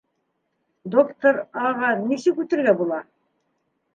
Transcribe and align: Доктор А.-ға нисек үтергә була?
Доктор 0.95 1.35
А.-ға 1.67 1.91
нисек 2.07 2.41
үтергә 2.45 2.73
була? 2.83 3.01